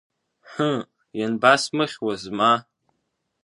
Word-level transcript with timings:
Ҳы, 0.51 0.71
ианбасмыхьуаз 1.19 2.21
ма! 2.37 2.51